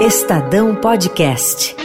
Estadão 0.00 0.74
Podcast. 0.74 1.76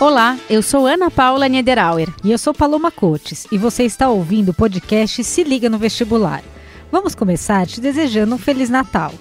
Olá, 0.00 0.36
eu 0.50 0.60
sou 0.60 0.88
Ana 0.88 1.12
Paula 1.12 1.48
Niederauer. 1.48 2.12
E 2.24 2.32
eu 2.32 2.36
sou 2.36 2.52
Paloma 2.52 2.90
Cotes. 2.90 3.46
E 3.52 3.56
você 3.56 3.84
está 3.84 4.08
ouvindo 4.08 4.48
o 4.48 4.54
podcast 4.54 5.22
Se 5.22 5.44
Liga 5.44 5.70
no 5.70 5.78
Vestibular. 5.78 6.42
Vamos 6.90 7.14
começar 7.14 7.64
te 7.64 7.80
desejando 7.80 8.34
um 8.34 8.38
Feliz 8.38 8.68
Natal. 8.68 9.12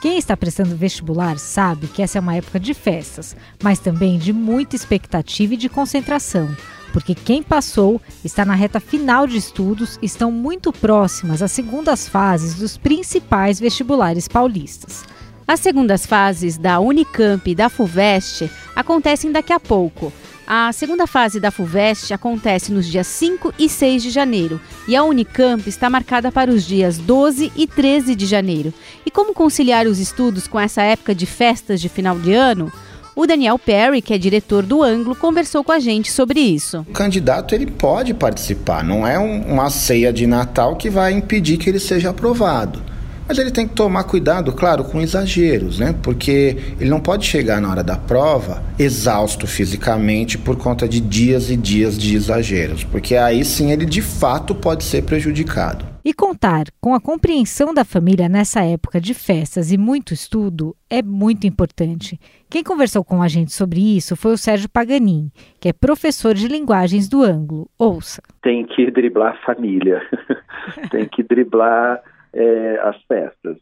Quem 0.00 0.18
está 0.18 0.36
prestando 0.36 0.76
vestibular 0.76 1.36
sabe 1.36 1.88
que 1.88 2.00
essa 2.00 2.18
é 2.18 2.20
uma 2.20 2.36
época 2.36 2.60
de 2.60 2.72
festas, 2.74 3.36
mas 3.60 3.80
também 3.80 4.18
de 4.18 4.32
muita 4.32 4.76
expectativa 4.76 5.54
e 5.54 5.56
de 5.56 5.68
concentração, 5.68 6.48
porque 6.92 7.14
quem 7.14 7.42
passou 7.42 8.00
está 8.24 8.44
na 8.44 8.54
reta 8.54 8.80
final 8.80 9.26
de 9.26 9.36
estudos 9.36 9.98
e 10.02 10.06
estão 10.06 10.30
muito 10.30 10.72
próximas 10.72 11.42
às 11.42 11.52
segundas 11.52 12.08
fases 12.08 12.54
dos 12.54 12.76
principais 12.76 13.58
vestibulares 13.58 14.28
paulistas. 14.28 15.04
As 15.46 15.58
segundas 15.60 16.06
fases 16.06 16.56
da 16.56 16.78
Unicamp 16.78 17.50
e 17.50 17.54
da 17.54 17.68
FUVEST 17.68 18.50
acontecem 18.76 19.32
daqui 19.32 19.52
a 19.52 19.58
pouco. 19.58 20.12
A 20.52 20.72
segunda 20.72 21.06
fase 21.06 21.38
da 21.38 21.52
FUVEST 21.52 22.12
acontece 22.12 22.72
nos 22.72 22.86
dias 22.86 23.06
5 23.06 23.54
e 23.56 23.68
6 23.68 24.02
de 24.02 24.10
janeiro 24.10 24.60
e 24.88 24.96
a 24.96 25.04
Unicamp 25.04 25.68
está 25.68 25.88
marcada 25.88 26.32
para 26.32 26.50
os 26.50 26.64
dias 26.64 26.98
12 26.98 27.52
e 27.56 27.66
13 27.68 28.16
de 28.16 28.26
janeiro. 28.26 28.74
E 29.06 29.12
como 29.12 29.32
conciliar 29.32 29.86
os 29.86 30.00
estudos 30.00 30.48
com 30.48 30.58
essa 30.58 30.82
época 30.82 31.14
de 31.14 31.24
festas 31.24 31.80
de 31.80 31.88
final 31.88 32.18
de 32.18 32.32
ano? 32.32 32.72
O 33.20 33.26
Daniel 33.26 33.58
Perry, 33.58 34.00
que 34.00 34.14
é 34.14 34.18
diretor 34.18 34.62
do 34.62 34.82
Anglo, 34.82 35.14
conversou 35.14 35.62
com 35.62 35.72
a 35.72 35.78
gente 35.78 36.10
sobre 36.10 36.40
isso. 36.40 36.86
O 36.88 36.92
candidato 36.92 37.54
ele 37.54 37.66
pode 37.66 38.14
participar, 38.14 38.82
não 38.82 39.06
é 39.06 39.18
um, 39.18 39.42
uma 39.42 39.68
ceia 39.68 40.10
de 40.10 40.26
Natal 40.26 40.74
que 40.74 40.88
vai 40.88 41.12
impedir 41.12 41.58
que 41.58 41.68
ele 41.68 41.78
seja 41.78 42.08
aprovado. 42.08 42.80
Mas 43.28 43.36
ele 43.36 43.50
tem 43.50 43.68
que 43.68 43.74
tomar 43.74 44.04
cuidado, 44.04 44.50
claro, 44.54 44.84
com 44.84 45.02
exageros, 45.02 45.78
né? 45.78 45.94
Porque 46.02 46.56
ele 46.80 46.88
não 46.88 46.98
pode 46.98 47.26
chegar 47.26 47.60
na 47.60 47.70
hora 47.70 47.84
da 47.84 47.98
prova 47.98 48.62
exausto 48.78 49.46
fisicamente 49.46 50.38
por 50.38 50.56
conta 50.56 50.88
de 50.88 50.98
dias 50.98 51.50
e 51.50 51.58
dias 51.58 51.98
de 51.98 52.16
exageros, 52.16 52.84
porque 52.84 53.16
aí 53.16 53.44
sim 53.44 53.70
ele 53.70 53.84
de 53.84 54.00
fato 54.00 54.54
pode 54.54 54.82
ser 54.82 55.02
prejudicado. 55.02 55.89
E 56.04 56.14
contar 56.14 56.64
com 56.80 56.94
a 56.94 57.00
compreensão 57.00 57.74
da 57.74 57.84
família 57.84 58.28
nessa 58.28 58.64
época 58.64 59.00
de 59.00 59.12
festas 59.12 59.70
e 59.70 59.76
muito 59.76 60.14
estudo 60.14 60.74
é 60.88 61.02
muito 61.02 61.46
importante. 61.46 62.18
Quem 62.48 62.64
conversou 62.64 63.04
com 63.04 63.22
a 63.22 63.28
gente 63.28 63.52
sobre 63.52 63.96
isso 63.96 64.16
foi 64.16 64.32
o 64.32 64.38
Sérgio 64.38 64.68
Paganin, 64.70 65.30
que 65.60 65.68
é 65.68 65.72
professor 65.72 66.34
de 66.34 66.48
linguagens 66.48 67.08
do 67.08 67.22
Ângulo. 67.22 67.68
Ouça. 67.78 68.22
Tem 68.42 68.64
que 68.64 68.90
driblar 68.90 69.34
a 69.34 69.44
família, 69.44 70.00
tem 70.90 71.06
que 71.06 71.22
driblar 71.22 72.00
é, 72.32 72.80
as 72.82 72.96
festas. 73.02 73.58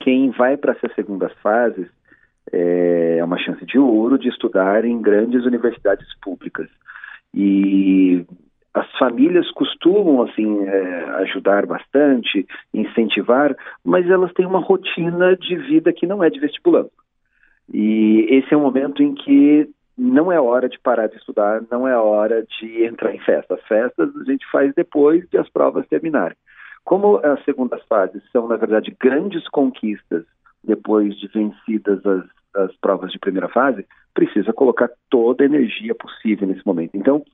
Quem 0.00 0.30
vai 0.30 0.56
para 0.56 0.72
essas 0.72 0.94
segundas 0.94 1.32
fases 1.42 1.86
é 2.50 3.22
uma 3.22 3.38
chance 3.38 3.64
de 3.66 3.78
ouro 3.78 4.18
de 4.18 4.28
estudar 4.28 4.84
em 4.84 5.00
grandes 5.00 5.44
universidades 5.44 6.08
públicas. 6.22 6.68
E 7.34 8.24
as 8.72 8.90
famílias 8.98 9.50
costumam 9.52 10.22
assim 10.22 10.64
é, 10.64 11.04
ajudar 11.22 11.66
bastante, 11.66 12.46
incentivar, 12.72 13.56
mas 13.84 14.08
elas 14.08 14.32
têm 14.32 14.46
uma 14.46 14.60
rotina 14.60 15.36
de 15.36 15.56
vida 15.56 15.92
que 15.92 16.06
não 16.06 16.22
é 16.22 16.30
de 16.30 16.38
vestibulando. 16.38 16.90
E 17.72 18.26
esse 18.30 18.52
é 18.52 18.56
um 18.56 18.62
momento 18.62 19.02
em 19.02 19.14
que 19.14 19.68
não 19.96 20.30
é 20.32 20.40
hora 20.40 20.68
de 20.68 20.78
parar 20.78 21.08
de 21.08 21.16
estudar, 21.16 21.62
não 21.70 21.86
é 21.86 21.96
hora 21.96 22.44
de 22.58 22.84
entrar 22.84 23.14
em 23.14 23.20
festa. 23.20 23.54
As 23.54 23.62
festas 23.62 24.16
a 24.16 24.24
gente 24.24 24.48
faz 24.50 24.72
depois 24.74 25.28
de 25.28 25.36
as 25.36 25.48
provas 25.48 25.86
terminarem. 25.88 26.36
Como 26.84 27.18
as 27.18 27.42
segundas 27.44 27.82
fases 27.88 28.22
são, 28.32 28.48
na 28.48 28.56
verdade, 28.56 28.96
grandes 28.98 29.46
conquistas 29.48 30.24
depois 30.64 31.16
de 31.18 31.28
vencidas 31.28 32.04
as, 32.06 32.24
as 32.54 32.74
provas 32.76 33.12
de 33.12 33.18
primeira 33.18 33.48
fase, 33.48 33.86
precisa 34.14 34.52
colocar 34.52 34.90
toda 35.08 35.44
a 35.44 35.46
energia 35.46 35.94
possível 35.94 36.46
nesse 36.46 36.66
momento. 36.66 36.96
Então, 36.96 37.24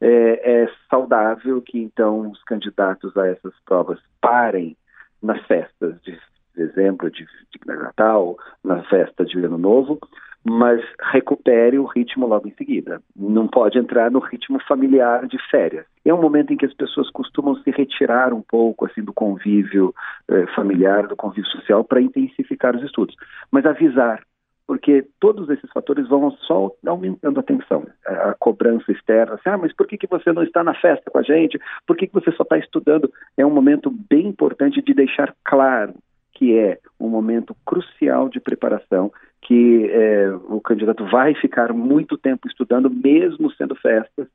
é, 0.00 0.62
é 0.62 0.68
saudável 0.90 1.60
que, 1.62 1.78
então, 1.78 2.30
os 2.30 2.42
candidatos 2.44 3.16
a 3.16 3.26
essas 3.26 3.54
provas 3.64 3.98
parem 4.20 4.76
nas 5.22 5.40
festas 5.46 6.00
de 6.02 6.18
dezembro, 6.54 7.10
de, 7.10 7.24
de 7.24 7.66
Natal, 7.66 8.36
na 8.64 8.82
festa 8.84 9.24
de 9.24 9.38
Ano 9.38 9.58
Novo, 9.58 9.98
mas 10.48 10.80
recupere 11.12 11.76
o 11.76 11.84
ritmo 11.84 12.26
logo 12.26 12.46
em 12.46 12.54
seguida. 12.54 13.02
Não 13.16 13.48
pode 13.48 13.78
entrar 13.78 14.10
no 14.12 14.20
ritmo 14.20 14.60
familiar 14.60 15.26
de 15.26 15.36
férias. 15.50 15.84
É 16.04 16.14
um 16.14 16.22
momento 16.22 16.52
em 16.52 16.56
que 16.56 16.64
as 16.64 16.72
pessoas 16.72 17.10
costumam 17.10 17.56
se 17.56 17.70
retirar 17.72 18.32
um 18.32 18.40
pouco 18.40 18.86
assim 18.86 19.02
do 19.02 19.12
convívio 19.12 19.92
eh, 20.28 20.46
familiar, 20.54 21.08
do 21.08 21.16
convívio 21.16 21.50
social, 21.50 21.82
para 21.82 22.00
intensificar 22.00 22.76
os 22.76 22.82
estudos. 22.84 23.16
Mas 23.50 23.66
avisar, 23.66 24.22
porque 24.66 25.06
todos 25.20 25.48
esses 25.48 25.70
fatores 25.70 26.08
vão 26.08 26.30
só 26.30 26.72
aumentando 26.86 27.38
a 27.38 27.42
tensão. 27.42 27.86
A, 28.06 28.34
cobrança 28.34 28.90
externa, 28.90 29.34
assim, 29.34 29.48
ah, 29.48 29.58
mas 29.58 29.72
por 29.72 29.86
que, 29.86 29.96
que 29.96 30.06
você 30.06 30.32
não 30.32 30.42
está 30.42 30.64
na 30.64 30.74
festa 30.74 31.10
com 31.10 31.18
a 31.18 31.22
gente? 31.22 31.58
Por 31.86 31.96
que, 31.96 32.06
que 32.06 32.14
você 32.14 32.32
só 32.32 32.42
está 32.42 32.58
estudando? 32.58 33.10
É 33.36 33.46
um 33.46 33.50
momento 33.50 33.90
bem 33.90 34.26
importante 34.26 34.82
de 34.82 34.92
deixar 34.92 35.34
claro 35.44 35.94
que 36.32 36.58
é 36.58 36.78
um 37.00 37.08
momento 37.08 37.56
crucial 37.64 38.28
de 38.28 38.40
preparação 38.40 39.10
que 39.40 39.88
é, 39.90 40.28
o 40.48 40.60
candidato 40.60 41.06
vai 41.06 41.32
ficar 41.34 41.72
muito 41.72 42.18
tempo 42.18 42.48
estudando, 42.48 42.90
mesmo 42.90 43.50
sendo 43.52 43.76
festas, 43.76 44.26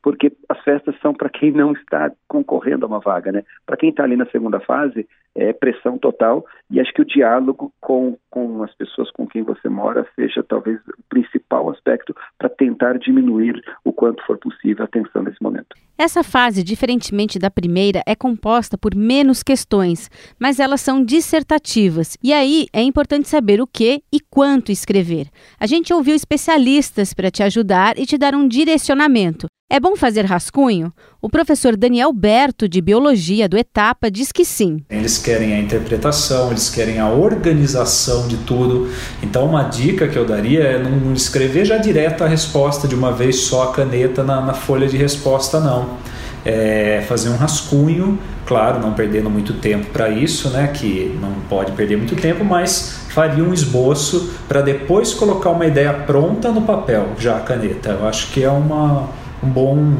porque 0.00 0.32
as 0.60 0.64
festas 0.64 0.94
são 1.00 1.14
para 1.14 1.30
quem 1.30 1.50
não 1.50 1.72
está 1.72 2.12
concorrendo 2.28 2.84
a 2.84 2.88
uma 2.88 3.00
vaga, 3.00 3.32
né? 3.32 3.42
Para 3.66 3.76
quem 3.76 3.90
está 3.90 4.04
ali 4.04 4.16
na 4.16 4.26
segunda 4.26 4.60
fase, 4.60 5.08
é 5.34 5.52
pressão 5.52 5.96
total 5.98 6.44
e 6.70 6.80
acho 6.80 6.92
que 6.92 7.02
o 7.02 7.04
diálogo 7.04 7.72
com, 7.80 8.16
com 8.28 8.62
as 8.62 8.74
pessoas 8.74 9.10
com 9.12 9.26
quem 9.26 9.42
você 9.42 9.68
mora 9.68 10.06
seja 10.16 10.42
talvez 10.42 10.78
o 10.88 11.02
principal 11.08 11.70
aspecto 11.70 12.14
para 12.40 12.48
tentar 12.48 12.98
diminuir 12.98 13.62
o 13.84 13.92
quanto 13.92 14.24
for 14.24 14.38
possível 14.38 14.82
a 14.82 14.88
tensão 14.88 15.22
nesse 15.22 15.36
momento. 15.42 15.76
Essa 15.98 16.24
fase, 16.24 16.64
diferentemente 16.64 17.38
da 17.38 17.50
primeira, 17.50 18.02
é 18.06 18.14
composta 18.14 18.78
por 18.78 18.94
menos 18.94 19.42
questões, 19.42 20.10
mas 20.38 20.58
elas 20.58 20.80
são 20.80 21.04
dissertativas. 21.04 22.16
E 22.22 22.32
aí 22.32 22.66
é 22.72 22.80
importante 22.80 23.28
saber 23.28 23.60
o 23.60 23.66
que 23.66 24.02
e 24.10 24.18
quanto 24.18 24.72
escrever. 24.72 25.26
A 25.60 25.66
gente 25.66 25.92
ouviu 25.92 26.14
especialistas 26.14 27.12
para 27.12 27.30
te 27.30 27.42
ajudar 27.42 27.98
e 27.98 28.06
te 28.06 28.16
dar 28.16 28.34
um 28.34 28.48
direcionamento. 28.48 29.46
É 29.72 29.78
bom 29.78 29.94
fazer 29.94 30.24
rascunho? 30.24 30.92
O 31.22 31.28
professor 31.28 31.76
Daniel 31.76 32.14
Berto, 32.14 32.66
de 32.66 32.80
Biologia 32.80 33.46
do 33.46 33.58
Etapa, 33.58 34.10
diz 34.10 34.32
que 34.32 34.42
sim. 34.42 34.82
Eles 34.88 35.18
querem 35.18 35.52
a 35.52 35.60
interpretação, 35.60 36.50
eles 36.50 36.70
querem 36.70 36.98
a 36.98 37.10
organização 37.10 38.26
de 38.26 38.38
tudo. 38.38 38.88
Então, 39.22 39.44
uma 39.44 39.64
dica 39.64 40.08
que 40.08 40.16
eu 40.16 40.24
daria 40.24 40.60
é 40.60 40.82
não 40.82 41.12
escrever 41.12 41.66
já 41.66 41.76
direto 41.76 42.24
a 42.24 42.26
resposta 42.26 42.88
de 42.88 42.94
uma 42.94 43.12
vez 43.12 43.36
só 43.36 43.64
a 43.64 43.72
caneta 43.72 44.24
na, 44.24 44.40
na 44.40 44.54
folha 44.54 44.88
de 44.88 44.96
resposta, 44.96 45.60
não. 45.60 45.98
É 46.42 47.04
fazer 47.06 47.28
um 47.28 47.36
rascunho, 47.36 48.18
claro, 48.46 48.80
não 48.80 48.94
perdendo 48.94 49.28
muito 49.28 49.52
tempo 49.52 49.90
para 49.90 50.08
isso, 50.08 50.48
né? 50.48 50.68
Que 50.68 51.18
não 51.20 51.32
pode 51.50 51.72
perder 51.72 51.98
muito 51.98 52.16
tempo, 52.16 52.42
mas 52.46 52.98
faria 53.10 53.44
um 53.44 53.52
esboço 53.52 54.32
para 54.48 54.62
depois 54.62 55.12
colocar 55.12 55.50
uma 55.50 55.66
ideia 55.66 55.92
pronta 55.92 56.50
no 56.50 56.62
papel, 56.62 57.08
já 57.18 57.36
a 57.36 57.40
caneta. 57.40 57.90
Eu 57.90 58.08
acho 58.08 58.32
que 58.32 58.42
é 58.42 58.48
uma 58.48 59.19
um 59.42 59.48
bom 59.48 59.94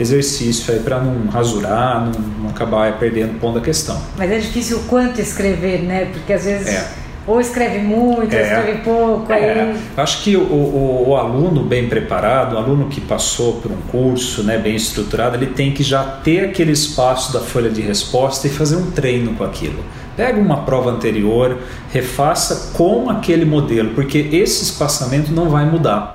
exercício 0.00 0.72
aí 0.72 0.80
para 0.80 1.00
não 1.00 1.30
rasurar, 1.30 2.06
não, 2.06 2.12
não 2.42 2.50
acabar 2.50 2.98
perdendo 2.98 3.36
o 3.36 3.38
ponto 3.38 3.58
da 3.58 3.64
questão. 3.64 4.00
Mas 4.16 4.30
é 4.30 4.38
difícil 4.38 4.78
o 4.78 4.84
quanto 4.84 5.20
escrever, 5.20 5.82
né? 5.82 6.06
Porque 6.06 6.32
às 6.32 6.44
vezes 6.44 6.68
é. 6.68 6.88
ou 7.26 7.40
escreve 7.40 7.78
muito, 7.78 8.34
é. 8.34 8.38
ou 8.38 8.44
escreve 8.44 8.78
pouco. 8.82 9.32
É. 9.32 9.60
Aí... 9.60 9.76
Acho 9.96 10.22
que 10.22 10.36
o, 10.36 10.40
o, 10.40 11.08
o, 11.10 11.16
aluno 11.16 11.62
bem 11.62 11.88
preparado, 11.88 12.54
o 12.54 12.58
aluno 12.58 12.88
que 12.88 13.00
passou 13.00 13.54
por 13.54 13.70
um 13.70 13.80
curso 13.90 14.42
né, 14.42 14.56
bem 14.56 14.74
estruturado, 14.74 15.36
ele 15.36 15.46
tem 15.46 15.72
que 15.72 15.82
já 15.82 16.02
ter 16.02 16.46
aquele 16.46 16.72
espaço 16.72 17.32
da 17.32 17.40
folha 17.40 17.70
de 17.70 17.82
resposta 17.82 18.46
e 18.46 18.50
fazer 18.50 18.76
um 18.76 18.90
treino 18.90 19.34
com 19.34 19.44
aquilo. 19.44 19.84
Pega 20.16 20.40
uma 20.40 20.62
prova 20.62 20.90
anterior, 20.90 21.58
refaça 21.92 22.72
com 22.72 23.10
aquele 23.10 23.44
modelo, 23.44 23.90
porque 23.90 24.16
esse 24.32 24.62
espaçamento 24.62 25.30
não 25.30 25.50
vai 25.50 25.66
mudar. 25.66 26.14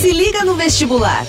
Se 0.00 0.12
liga 0.12 0.44
no 0.44 0.54
vestibular. 0.54 1.26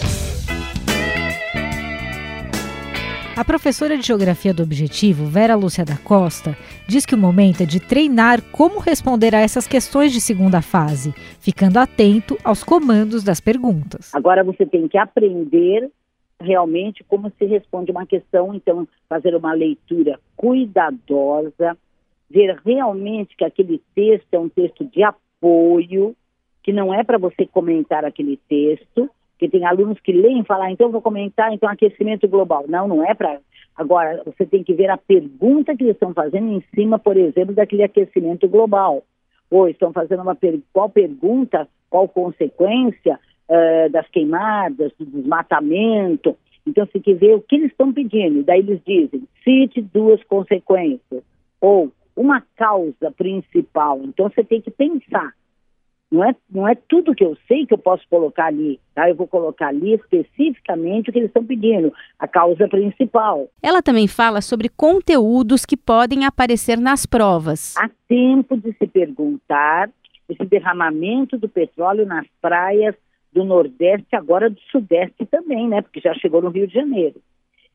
A 3.41 3.43
professora 3.43 3.97
de 3.97 4.05
Geografia 4.05 4.53
do 4.53 4.61
Objetivo, 4.61 5.25
Vera 5.25 5.55
Lúcia 5.55 5.83
da 5.83 5.97
Costa, 5.97 6.55
diz 6.87 7.07
que 7.07 7.15
o 7.15 7.17
momento 7.17 7.63
é 7.63 7.65
de 7.65 7.79
treinar 7.79 8.39
como 8.51 8.79
responder 8.79 9.33
a 9.33 9.39
essas 9.39 9.65
questões 9.65 10.13
de 10.13 10.21
segunda 10.21 10.61
fase, 10.61 11.11
ficando 11.39 11.79
atento 11.79 12.37
aos 12.43 12.63
comandos 12.63 13.23
das 13.23 13.39
perguntas. 13.39 14.13
Agora 14.13 14.43
você 14.43 14.63
tem 14.63 14.87
que 14.87 14.95
aprender 14.95 15.89
realmente 16.39 17.03
como 17.05 17.31
se 17.35 17.45
responde 17.45 17.89
uma 17.89 18.05
questão, 18.05 18.53
então 18.53 18.87
fazer 19.09 19.35
uma 19.35 19.53
leitura 19.53 20.19
cuidadosa, 20.37 21.75
ver 22.29 22.59
realmente 22.63 23.35
que 23.35 23.43
aquele 23.43 23.81
texto 23.95 24.31
é 24.35 24.37
um 24.37 24.49
texto 24.49 24.85
de 24.85 25.01
apoio, 25.01 26.15
que 26.61 26.71
não 26.71 26.93
é 26.93 27.03
para 27.03 27.17
você 27.17 27.47
comentar 27.47 28.05
aquele 28.05 28.39
texto, 28.47 29.09
que 29.41 29.49
tem 29.49 29.65
alunos 29.65 29.99
que 29.99 30.11
leem 30.11 30.41
e 30.41 30.45
falam, 30.45 30.67
ah, 30.67 30.71
então 30.71 30.91
vou 30.91 31.01
comentar, 31.01 31.51
então 31.51 31.67
aquecimento 31.67 32.27
global. 32.27 32.65
Não, 32.67 32.87
não 32.87 33.03
é 33.03 33.15
para 33.15 33.39
Agora, 33.75 34.21
você 34.23 34.45
tem 34.45 34.63
que 34.63 34.73
ver 34.73 34.91
a 34.91 34.97
pergunta 34.97 35.75
que 35.75 35.83
eles 35.83 35.95
estão 35.95 36.13
fazendo 36.13 36.51
em 36.51 36.63
cima, 36.75 36.99
por 36.99 37.17
exemplo, 37.17 37.55
daquele 37.55 37.81
aquecimento 37.81 38.47
global. 38.47 39.01
Ou 39.49 39.67
estão 39.67 39.91
fazendo 39.91 40.21
uma 40.21 40.35
per 40.35 40.59
qual 40.71 40.89
pergunta, 40.89 41.67
qual 41.89 42.07
consequência 42.07 43.19
uh, 43.49 43.89
das 43.89 44.07
queimadas, 44.09 44.91
do 44.99 45.05
desmatamento. 45.05 46.37
Então, 46.67 46.85
você 46.85 46.99
tem 46.99 47.01
que 47.01 47.13
ver 47.15 47.33
o 47.33 47.41
que 47.41 47.55
eles 47.55 47.71
estão 47.71 47.91
pedindo. 47.91 48.43
Daí 48.43 48.59
eles 48.59 48.81
dizem, 48.85 49.23
cite 49.43 49.81
duas 49.81 50.21
consequências. 50.25 51.23
Ou 51.59 51.91
uma 52.15 52.43
causa 52.55 53.09
principal. 53.17 53.99
Então, 54.03 54.29
você 54.29 54.43
tem 54.43 54.61
que 54.61 54.69
pensar 54.69 55.33
não 56.11 56.25
é, 56.25 56.35
não 56.49 56.67
é 56.67 56.75
tudo 56.75 57.15
que 57.15 57.23
eu 57.23 57.37
sei 57.47 57.65
que 57.65 57.73
eu 57.73 57.77
posso 57.77 58.03
colocar 58.09 58.47
ali, 58.47 58.79
tá? 58.93 59.09
Eu 59.09 59.15
vou 59.15 59.27
colocar 59.27 59.67
ali 59.67 59.93
especificamente 59.93 61.09
o 61.09 61.13
que 61.13 61.19
eles 61.19 61.29
estão 61.29 61.45
pedindo, 61.45 61.93
a 62.19 62.27
causa 62.27 62.67
principal. 62.67 63.49
Ela 63.63 63.81
também 63.81 64.07
fala 64.07 64.41
sobre 64.41 64.67
conteúdos 64.67 65.65
que 65.65 65.77
podem 65.77 66.25
aparecer 66.25 66.77
nas 66.77 67.05
provas. 67.05 67.75
Há 67.77 67.89
tempo 68.09 68.57
de 68.57 68.73
se 68.73 68.85
perguntar 68.87 69.89
esse 70.27 70.45
derramamento 70.45 71.37
do 71.37 71.47
petróleo 71.47 72.05
nas 72.05 72.27
praias 72.41 72.93
do 73.31 73.45
Nordeste, 73.45 74.13
agora 74.13 74.49
do 74.49 74.59
Sudeste 74.69 75.25
também, 75.25 75.67
né? 75.69 75.81
Porque 75.81 76.01
já 76.01 76.13
chegou 76.15 76.41
no 76.41 76.49
Rio 76.49 76.67
de 76.67 76.73
Janeiro. 76.73 77.21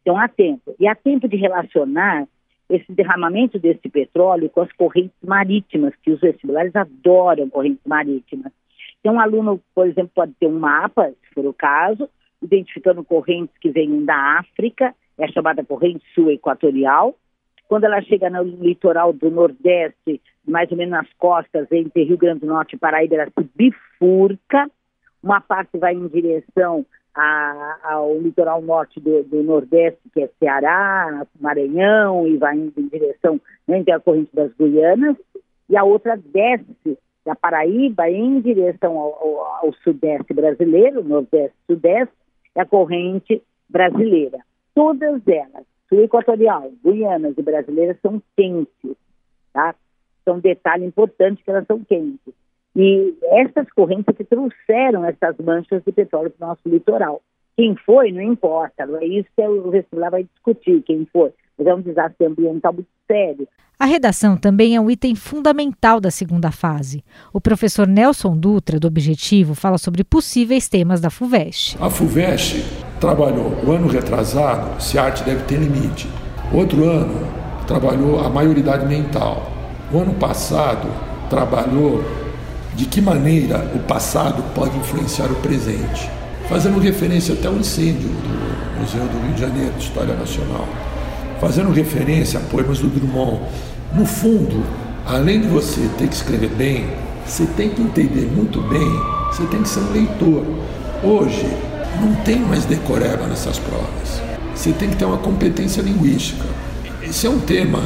Então 0.02 0.18
há 0.18 0.28
tempo. 0.28 0.74
E 0.78 0.86
há 0.86 0.94
tempo 0.94 1.26
de 1.26 1.36
relacionar 1.36 2.28
esse 2.68 2.92
derramamento 2.92 3.58
desse 3.58 3.88
petróleo 3.88 4.50
com 4.50 4.60
as 4.62 4.72
correntes 4.72 5.16
marítimas, 5.22 5.94
que 6.02 6.10
os 6.10 6.20
vestibulares 6.20 6.74
adoram 6.74 7.48
correntes 7.48 7.84
marítimas. 7.86 8.52
Então, 9.00 9.14
um 9.14 9.20
aluno, 9.20 9.60
por 9.74 9.86
exemplo, 9.86 10.10
pode 10.14 10.32
ter 10.34 10.46
um 10.46 10.58
mapa, 10.58 11.10
se 11.10 11.34
for 11.34 11.46
o 11.46 11.52
caso, 11.52 12.08
identificando 12.42 13.04
correntes 13.04 13.56
que 13.58 13.70
vêm 13.70 14.04
da 14.04 14.38
África, 14.40 14.94
é 15.18 15.28
chamada 15.28 15.64
corrente 15.64 16.04
sul 16.14 16.30
equatorial. 16.30 17.14
Quando 17.68 17.84
ela 17.84 18.02
chega 18.02 18.28
no 18.28 18.42
litoral 18.42 19.12
do 19.12 19.30
Nordeste, 19.30 20.20
mais 20.46 20.70
ou 20.70 20.76
menos 20.76 20.92
nas 20.92 21.12
costas, 21.14 21.70
entre 21.72 22.04
Rio 22.04 22.18
Grande 22.18 22.40
do 22.40 22.46
Norte 22.46 22.76
e 22.76 22.78
Paraíba, 22.78 23.14
ela 23.16 23.26
se 23.26 23.50
bifurca. 23.54 24.70
Uma 25.22 25.40
parte 25.40 25.78
vai 25.78 25.94
em 25.94 26.06
direção 26.08 26.84
a, 27.16 27.78
ao 27.82 28.18
litoral 28.18 28.60
norte 28.60 29.00
do, 29.00 29.22
do, 29.24 29.42
Nordeste, 29.42 29.98
que 30.12 30.22
é 30.22 30.30
Ceará, 30.38 31.26
Maranhão, 31.40 32.26
e 32.26 32.36
vai 32.36 32.56
indo 32.56 32.78
em 32.78 32.88
direção 32.88 33.40
né, 33.66 33.82
a 33.90 33.98
corrente 33.98 34.34
das 34.34 34.52
Guianas, 34.54 35.16
e 35.68 35.76
a 35.76 35.82
outra 35.82 36.16
desce 36.16 36.98
da 37.24 37.34
Paraíba 37.34 38.08
em 38.10 38.40
direção 38.40 38.98
ao, 38.98 39.14
ao, 39.14 39.64
ao 39.64 39.72
Sudeste 39.82 40.34
brasileiro, 40.34 41.02
Nordeste 41.02 41.56
Sudeste, 41.66 42.14
é 42.54 42.60
a 42.60 42.66
corrente 42.66 43.42
brasileira. 43.68 44.38
Todas 44.74 45.26
elas, 45.26 45.64
sul 45.88 46.02
equatorial, 46.02 46.70
Guianas 46.84 47.34
e 47.36 47.42
brasileiras, 47.42 47.98
são 48.02 48.22
quentes, 48.36 48.96
tá? 49.52 49.74
Um 50.28 50.40
detalhe 50.40 50.84
importante 50.84 51.42
que 51.42 51.50
elas 51.50 51.66
são 51.66 51.82
quentes. 51.84 52.34
E 52.76 53.14
essas 53.22 53.66
correntes 53.72 54.14
que 54.14 54.22
trouxeram 54.22 55.04
essas 55.06 55.34
manchas 55.38 55.82
de 55.82 55.92
petróleo 55.92 56.30
para 56.30 56.44
o 56.44 56.48
nosso 56.50 56.68
litoral. 56.68 57.22
Quem 57.56 57.74
foi, 57.74 58.12
não 58.12 58.20
importa, 58.20 58.84
não 58.84 58.98
é 59.00 59.06
isso 59.06 59.28
que 59.34 59.42
o 59.42 59.70
vestibular 59.70 60.10
vai 60.10 60.24
discutir, 60.24 60.82
quem 60.82 61.08
foi. 61.10 61.32
Mas 61.56 61.66
é 61.66 61.74
um 61.74 61.80
desastre 61.80 62.26
ambiental 62.26 62.74
muito 62.74 62.88
sério. 63.06 63.48
A 63.78 63.86
redação 63.86 64.36
também 64.36 64.76
é 64.76 64.80
um 64.80 64.90
item 64.90 65.14
fundamental 65.14 66.00
da 66.00 66.10
segunda 66.10 66.50
fase. 66.50 67.02
O 67.32 67.40
professor 67.40 67.86
Nelson 67.86 68.36
Dutra, 68.36 68.78
do 68.78 68.86
Objetivo, 68.88 69.54
fala 69.54 69.78
sobre 69.78 70.04
possíveis 70.04 70.68
temas 70.68 71.00
da 71.00 71.08
FUVEST. 71.08 71.78
A 71.80 71.88
FUVEST 71.88 72.62
trabalhou 73.00 73.52
o 73.66 73.72
ano 73.72 73.86
retrasado, 73.88 74.82
se 74.82 74.98
a 74.98 75.04
arte 75.04 75.24
deve 75.24 75.44
ter 75.44 75.58
limite. 75.58 76.08
Outro 76.52 76.84
ano, 76.84 77.26
trabalhou 77.66 78.20
a 78.20 78.28
maioridade 78.28 78.86
mental. 78.86 79.50
O 79.92 79.98
ano 79.98 80.14
passado, 80.14 80.88
trabalhou 81.30 82.02
de 82.76 82.84
que 82.84 83.00
maneira 83.00 83.72
o 83.74 83.78
passado 83.78 84.42
pode 84.54 84.76
influenciar 84.76 85.32
o 85.32 85.36
presente, 85.36 86.10
fazendo 86.46 86.78
referência 86.78 87.32
até 87.32 87.48
ao 87.48 87.54
incêndio 87.54 88.08
do 88.08 88.80
Museu 88.80 89.00
do 89.00 89.26
Rio 89.26 89.34
de 89.34 89.40
Janeiro 89.40 89.72
de 89.72 89.82
História 89.82 90.14
Nacional, 90.14 90.68
fazendo 91.40 91.72
referência 91.72 92.38
a 92.38 92.42
poemas 92.42 92.78
do 92.78 92.88
Drummond. 92.88 93.40
No 93.94 94.04
fundo, 94.04 94.62
além 95.06 95.40
de 95.40 95.48
você 95.48 95.88
ter 95.96 96.06
que 96.06 96.14
escrever 96.14 96.50
bem, 96.50 96.86
você 97.24 97.46
tem 97.56 97.70
que 97.70 97.80
entender 97.80 98.30
muito 98.30 98.60
bem, 98.60 98.92
você 99.32 99.44
tem 99.46 99.62
que 99.62 99.68
ser 99.70 99.80
um 99.80 99.92
leitor. 99.92 100.44
Hoje, 101.02 101.48
não 101.98 102.14
tem 102.24 102.40
mais 102.40 102.66
decoreba 102.66 103.26
nessas 103.26 103.58
provas. 103.58 104.20
Você 104.54 104.72
tem 104.72 104.90
que 104.90 104.96
ter 104.96 105.06
uma 105.06 105.18
competência 105.18 105.80
linguística. 105.80 106.44
Esse 107.02 107.26
é 107.26 107.30
um 107.30 107.38
tema 107.38 107.82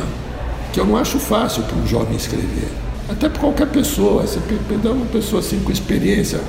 que 0.72 0.80
eu 0.80 0.84
não 0.84 0.96
acho 0.96 1.20
fácil 1.20 1.62
para 1.62 1.76
um 1.76 1.86
jovem 1.86 2.16
escrever 2.16 2.68
até 3.10 3.28
para 3.28 3.40
qualquer 3.40 3.66
pessoa. 3.66 4.22
Você 4.22 4.40
pega 4.68 4.92
uma 4.92 5.06
pessoa 5.06 5.40
assim 5.40 5.60
com 5.60 5.72
experiência, 5.72 6.40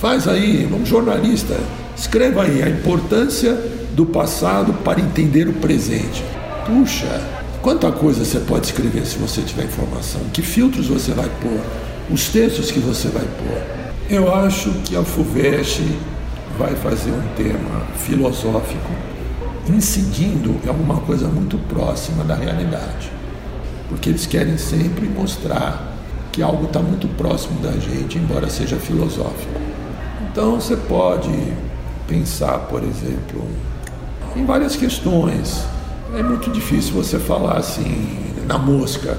faz 0.00 0.26
aí, 0.26 0.66
um 0.72 0.84
jornalista, 0.84 1.54
escreva 1.96 2.44
aí 2.44 2.62
a 2.62 2.68
importância 2.68 3.54
do 3.92 4.06
passado 4.06 4.72
para 4.84 5.00
entender 5.00 5.48
o 5.48 5.52
presente. 5.54 6.24
Puxa, 6.66 7.20
quanta 7.60 7.90
coisa 7.90 8.24
você 8.24 8.40
pode 8.40 8.66
escrever 8.66 9.04
se 9.06 9.18
você 9.18 9.42
tiver 9.42 9.64
informação? 9.64 10.20
Que 10.32 10.42
filtros 10.42 10.88
você 10.88 11.12
vai 11.12 11.28
pôr? 11.40 11.60
Os 12.10 12.28
textos 12.28 12.70
que 12.70 12.78
você 12.78 13.08
vai 13.08 13.24
pôr? 13.24 13.62
Eu 14.08 14.34
acho 14.34 14.70
que 14.84 14.96
a 14.96 15.02
FUVEST 15.02 15.82
vai 16.58 16.74
fazer 16.76 17.10
um 17.10 17.22
tema 17.36 17.82
filosófico 17.98 18.90
incidindo 19.68 20.56
em 20.64 20.68
alguma 20.68 21.00
coisa 21.00 21.28
muito 21.28 21.58
próxima 21.68 22.24
da 22.24 22.34
realidade. 22.34 23.12
Porque 23.88 24.08
eles 24.08 24.24
querem 24.24 24.56
sempre 24.56 25.06
mostrar 25.06 25.97
que 26.38 26.42
algo 26.42 26.66
está 26.66 26.78
muito 26.78 27.08
próximo 27.16 27.58
da 27.60 27.72
gente, 27.72 28.16
embora 28.16 28.48
seja 28.48 28.76
filosófico. 28.76 29.60
Então 30.30 30.60
você 30.60 30.76
pode 30.76 31.32
pensar, 32.06 32.58
por 32.70 32.80
exemplo, 32.84 33.44
em 34.36 34.46
várias 34.46 34.76
questões. 34.76 35.64
É 36.16 36.22
muito 36.22 36.48
difícil 36.52 36.94
você 36.94 37.18
falar 37.18 37.56
assim 37.56 38.16
na 38.46 38.56
mosca, 38.56 39.18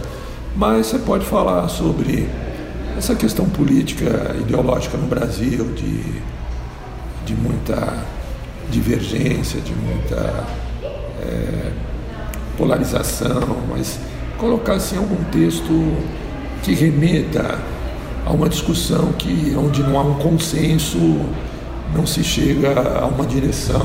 mas 0.56 0.88
você 0.88 1.00
pode 1.00 1.26
falar 1.26 1.68
sobre 1.68 2.26
essa 2.98 3.14
questão 3.16 3.50
política, 3.50 4.34
ideológica 4.40 4.98
no 4.98 5.08
Brasil, 5.08 5.66
de, 5.74 6.02
de 7.26 7.36
muita 7.36 7.98
divergência, 8.72 9.60
de 9.60 9.74
muita 9.74 10.46
é, 11.22 11.72
polarização, 12.58 13.58
mas 13.70 14.00
colocar 14.38 14.76
assim 14.76 14.96
algum 14.96 15.22
texto 15.26 15.74
que 16.64 16.74
remeta 16.74 17.58
a 18.26 18.32
uma 18.32 18.50
discussão 18.50 19.12
que 19.14 19.56
onde 19.56 19.82
não 19.84 20.00
há 20.00 20.04
um 20.04 20.20
consenso, 20.20 20.98
não 21.96 22.06
se 22.06 22.24
chega 22.24 22.70
a 23.00 23.06
uma 23.08 23.26
direção, 23.26 23.82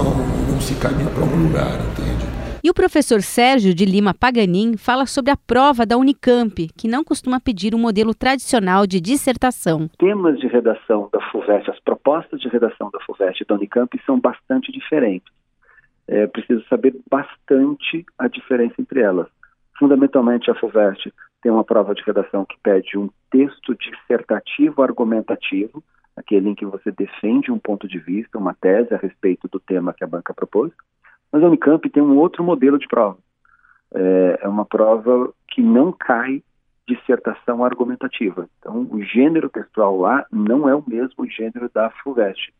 não 0.50 0.60
se 0.60 0.74
caminha 0.74 1.10
para 1.10 1.22
algum 1.22 1.44
lugar, 1.44 1.78
entende? 1.80 2.34
E 2.62 2.70
o 2.70 2.74
professor 2.74 3.20
Sérgio 3.20 3.74
de 3.74 3.84
Lima 3.84 4.14
Paganin 4.14 4.78
fala 4.78 5.04
sobre 5.04 5.30
a 5.30 5.36
prova 5.36 5.84
da 5.84 5.98
Unicamp, 5.98 6.66
que 6.74 6.88
não 6.88 7.04
costuma 7.04 7.38
pedir 7.38 7.74
um 7.74 7.78
modelo 7.78 8.14
tradicional 8.14 8.86
de 8.86 9.02
dissertação. 9.02 9.86
Temas 9.98 10.38
de 10.38 10.46
redação 10.46 11.10
da 11.12 11.20
FUVEST, 11.30 11.70
as 11.70 11.78
propostas 11.80 12.40
de 12.40 12.48
redação 12.48 12.90
da 12.90 13.00
FUVEST 13.00 13.42
e 13.42 13.46
da 13.46 13.54
Unicamp 13.54 14.00
são 14.06 14.18
bastante 14.18 14.72
diferentes. 14.72 15.30
É 16.08 16.26
preciso 16.26 16.64
saber 16.68 16.94
bastante 17.10 18.04
a 18.18 18.28
diferença 18.28 18.74
entre 18.78 19.00
elas. 19.00 19.26
Fundamentalmente, 19.78 20.50
a 20.50 20.54
FUVEST 20.54 21.12
tem 21.44 21.52
uma 21.52 21.62
prova 21.62 21.94
de 21.94 22.02
redação 22.02 22.46
que 22.46 22.56
pede 22.62 22.96
um 22.96 23.10
texto 23.30 23.76
dissertativo 23.76 24.80
argumentativo, 24.82 25.84
aquele 26.16 26.48
em 26.48 26.54
que 26.54 26.64
você 26.64 26.90
defende 26.90 27.52
um 27.52 27.58
ponto 27.58 27.86
de 27.86 27.98
vista, 27.98 28.38
uma 28.38 28.54
tese 28.54 28.94
a 28.94 28.96
respeito 28.96 29.46
do 29.48 29.60
tema 29.60 29.92
que 29.92 30.02
a 30.02 30.06
banca 30.06 30.32
propôs. 30.32 30.72
Mas 31.30 31.42
a 31.42 31.46
Unicamp 31.46 31.86
tem 31.90 32.02
um 32.02 32.16
outro 32.16 32.42
modelo 32.42 32.78
de 32.78 32.88
prova. 32.88 33.18
É, 33.94 34.38
é 34.40 34.48
uma 34.48 34.64
prova 34.64 35.34
que 35.50 35.60
não 35.60 35.92
cai 35.92 36.42
dissertação 36.88 37.62
argumentativa. 37.62 38.48
Então, 38.58 38.88
o 38.90 39.02
gênero 39.02 39.50
textual 39.50 39.98
lá 39.98 40.24
não 40.32 40.66
é 40.66 40.74
o 40.74 40.82
mesmo 40.86 41.28
gênero 41.28 41.70
da 41.74 41.90
FUVEST. 42.02 42.54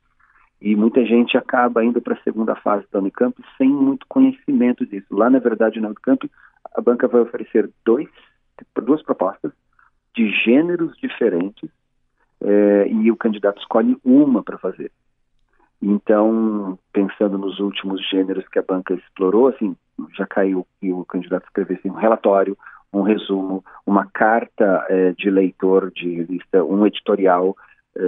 E 0.61 0.77
muita 0.77 1.07
gente 1.07 1.39
acaba 1.39 1.83
indo 1.83 2.03
para 2.03 2.13
a 2.13 2.23
segunda 2.23 2.55
fase 2.57 2.85
da 2.93 2.99
Unicamp 2.99 3.35
sem 3.57 3.71
muito 3.71 4.05
conhecimento 4.07 4.85
disso. 4.85 5.07
Lá, 5.11 5.31
na 5.31 5.39
verdade, 5.39 5.81
na 5.81 5.89
Unicamp, 5.89 6.31
a 6.75 6.83
banca 6.83 7.09
vai 7.09 7.23
oferecer 7.23 7.71
dois 7.83 8.11
duas 8.83 9.03
propostas 9.03 9.53
de 10.15 10.31
gêneros 10.45 10.97
diferentes 10.99 11.71
é, 12.41 12.89
e 12.89 13.11
o 13.11 13.17
candidato 13.17 13.61
escolhe 13.61 13.97
uma 14.05 14.43
para 14.43 14.59
fazer. 14.59 14.93
Então, 15.83 16.79
pensando 16.93 17.37
nos 17.37 17.59
últimos 17.59 18.01
gêneros 18.09 18.47
que 18.49 18.59
a 18.59 18.63
banca 18.63 18.95
explorou, 18.95 19.49
assim, 19.49 19.77
já 20.17 20.27
caiu 20.27 20.67
que 20.81 20.93
o 20.93 21.05
candidato 21.05 21.45
escrevesse 21.45 21.89
um 21.89 21.95
relatório, 21.95 22.57
um 22.93 23.03
resumo, 23.03 23.65
uma 23.85 24.07
carta 24.07 24.87
é, 24.89 25.13
de 25.13 25.29
leitor 25.29 25.91
de 25.91 26.15
revista, 26.15 26.65
um 26.65 26.87
editorial, 26.87 27.57
é, 27.97 28.01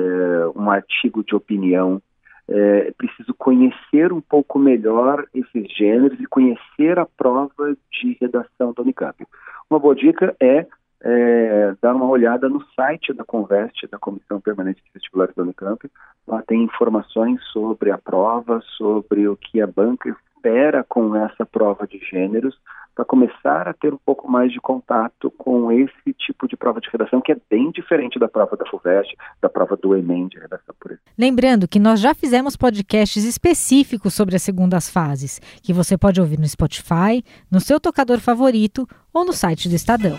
um 0.54 0.70
artigo 0.70 1.24
de 1.24 1.34
opinião, 1.34 2.00
é 2.48 2.92
preciso 2.96 3.34
conhecer 3.34 4.12
um 4.12 4.20
pouco 4.20 4.58
melhor 4.58 5.26
esses 5.34 5.70
gêneros 5.76 6.18
e 6.20 6.26
conhecer 6.26 6.98
a 6.98 7.06
prova 7.06 7.76
de 7.90 8.16
redação 8.20 8.72
da 8.72 8.82
Unicamp. 8.82 9.26
Uma 9.68 9.80
boa 9.80 9.94
dica 9.94 10.34
é, 10.40 10.66
é 11.02 11.74
dar 11.82 11.94
uma 11.94 12.06
olhada 12.06 12.48
no 12.48 12.64
site 12.74 13.12
da 13.12 13.24
Conveste, 13.24 13.88
da 13.88 13.98
Comissão 13.98 14.40
Permanente 14.40 14.82
de 14.84 14.90
Vestibulares 14.94 15.34
da 15.34 15.42
Unicamp. 15.42 15.90
Lá 16.26 16.42
tem 16.42 16.62
informações 16.62 17.42
sobre 17.52 17.90
a 17.90 17.98
prova, 17.98 18.60
sobre 18.76 19.26
o 19.26 19.36
que 19.36 19.60
a 19.60 19.66
banca 19.66 20.16
espera 20.46 20.84
com 20.88 21.16
essa 21.16 21.44
prova 21.44 21.86
de 21.86 21.98
gêneros, 21.98 22.54
para 22.94 23.04
começar 23.04 23.68
a 23.68 23.74
ter 23.74 23.92
um 23.92 23.98
pouco 23.98 24.30
mais 24.30 24.50
de 24.50 24.58
contato 24.58 25.30
com 25.32 25.70
esse 25.70 26.14
tipo 26.16 26.48
de 26.48 26.56
prova 26.56 26.80
de 26.80 26.88
redação, 26.88 27.20
que 27.20 27.30
é 27.30 27.36
bem 27.50 27.70
diferente 27.70 28.18
da 28.18 28.26
prova 28.26 28.56
da 28.56 28.64
FUVEST, 28.64 29.14
da 29.42 29.50
prova 29.50 29.76
do 29.76 29.94
Enem 29.94 30.28
de 30.28 30.38
redação, 30.38 30.74
por 30.80 30.92
exemplo. 30.92 31.12
Lembrando 31.18 31.68
que 31.68 31.78
nós 31.78 32.00
já 32.00 32.14
fizemos 32.14 32.56
podcasts 32.56 33.22
específicos 33.22 34.14
sobre 34.14 34.34
as 34.34 34.42
segundas 34.42 34.88
fases, 34.88 35.40
que 35.62 35.74
você 35.74 35.98
pode 35.98 36.22
ouvir 36.22 36.38
no 36.38 36.48
Spotify, 36.48 37.22
no 37.52 37.60
seu 37.60 37.78
tocador 37.78 38.18
favorito 38.18 38.88
ou 39.12 39.26
no 39.26 39.32
site 39.34 39.68
do 39.68 39.74
Estadão. 39.74 40.18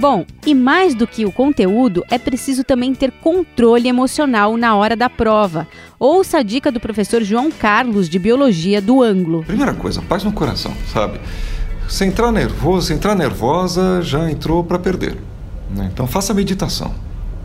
Bom, 0.00 0.24
e 0.46 0.54
mais 0.54 0.94
do 0.94 1.06
que 1.06 1.26
o 1.26 1.30
conteúdo, 1.30 2.02
é 2.10 2.16
preciso 2.16 2.64
também 2.64 2.94
ter 2.94 3.12
controle 3.12 3.86
emocional 3.86 4.56
na 4.56 4.74
hora 4.74 4.96
da 4.96 5.10
prova. 5.10 5.68
Ouça 5.98 6.38
a 6.38 6.42
dica 6.42 6.72
do 6.72 6.80
professor 6.80 7.22
João 7.22 7.50
Carlos, 7.50 8.08
de 8.08 8.18
Biologia, 8.18 8.80
do 8.80 9.02
Ângulo. 9.02 9.44
Primeira 9.44 9.74
coisa, 9.74 10.00
paz 10.00 10.24
no 10.24 10.32
coração, 10.32 10.72
sabe? 10.90 11.20
Se 11.86 12.06
entrar 12.06 12.32
nervoso, 12.32 12.86
se 12.86 12.94
entrar 12.94 13.14
nervosa, 13.14 14.00
já 14.00 14.30
entrou 14.30 14.64
para 14.64 14.78
perder. 14.78 15.18
Né? 15.70 15.90
Então 15.92 16.06
faça 16.06 16.32
meditação. 16.32 16.94